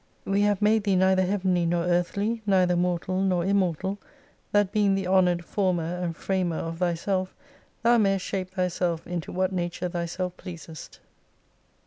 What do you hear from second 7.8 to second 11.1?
thou mayest shape thyself into what nature thyself pleasest